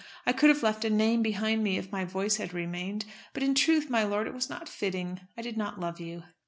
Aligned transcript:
I 0.25 0.33
could 0.33 0.49
have 0.49 0.63
left 0.63 0.83
a 0.83 0.89
name 0.89 1.21
behind 1.21 1.63
me 1.63 1.77
if 1.77 1.91
my 1.91 2.05
voice 2.05 2.37
had 2.37 2.55
remained. 2.55 3.05
But, 3.33 3.43
in 3.43 3.53
truth, 3.53 3.87
my 3.87 4.01
lord, 4.01 4.25
it 4.25 4.33
was 4.33 4.49
not 4.49 4.67
fitting. 4.67 5.21
I 5.37 5.43
did 5.43 5.57
not 5.57 5.79
love 5.79 5.99
you." 5.99 6.23